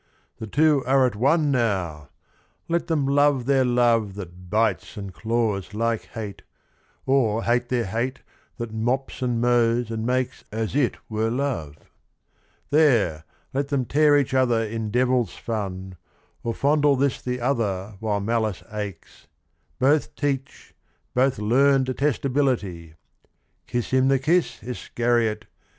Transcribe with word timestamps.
'The 0.39 0.47
two 0.47 0.83
are 0.87 1.05
at 1.05 1.15
one 1.15 1.51
now! 1.51 2.09
Let 2.67 2.87
them 2.87 3.05
love 3.05 3.45
their 3.45 3.63
love 3.63 4.15
That 4.15 4.49
bites 4.49 4.97
and 4.97 5.13
claws 5.13 5.75
like 5.75 6.05
hate, 6.15 6.41
or 7.05 7.43
hate 7.43 7.69
their 7.69 7.85
hate 7.85 8.21
That 8.57 8.73
mops 8.73 9.21
and 9.21 9.39
mows 9.39 9.91
and 9.91 10.03
makes 10.03 10.43
as 10.51 10.75
it 10.75 10.97
were 11.07 11.29
love 11.29 11.75
1 11.77 11.85
There, 12.71 13.25
let 13.53 13.67
them 13.67 13.81
each 13.83 13.87
tear 13.89 14.17
each 14.17 14.33
in 14.33 14.89
devil's 14.89 15.35
fun, 15.35 15.97
Or 16.41 16.55
fondle 16.55 16.95
this 16.95 17.21
the 17.21 17.39
other 17.39 17.93
while 17.99 18.19
malice 18.21 18.63
aches— 18.73 19.27
Both 19.77 20.15
teach, 20.15 20.73
both 21.13 21.37
learn 21.37 21.83
detestability! 21.85 22.95
Kiss 23.67 23.91
him 23.91 24.07
the 24.07 24.17
kiss, 24.17 24.63
Iscariot 24.63 25.45